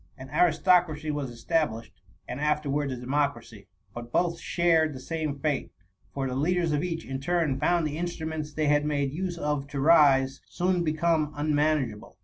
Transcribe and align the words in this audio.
An 0.17 0.31
aristocracy 0.31 1.11
was 1.11 1.29
established, 1.29 2.01
and 2.27 2.39
afterwards 2.39 2.91
a 2.91 2.95
democracy; 2.97 3.67
but 3.93 4.11
both 4.11 4.39
shared 4.39 4.95
the 4.95 4.99
same 4.99 5.37
fate; 5.37 5.69
for 6.11 6.27
the 6.27 6.33
leaders 6.33 6.71
of 6.71 6.81
each^ 6.81 7.05
in 7.05 7.19
turn, 7.19 7.59
found 7.59 7.85
the 7.85 7.97
instrufhents 7.97 8.51
they 8.55 8.65
had 8.65 8.83
made 8.83 9.11
use 9.13 9.37
of 9.37 9.67
to 9.67 9.79
rise, 9.79 10.41
soon 10.49 10.83
become 10.83 11.31
unmanageable. 11.37 12.17